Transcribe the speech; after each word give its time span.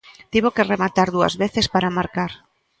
Tivo 0.33 0.49
que 0.55 0.67
rematar 0.71 1.07
dúas 1.15 1.33
veces 1.43 1.65
para 1.73 1.93
marcar. 1.97 2.31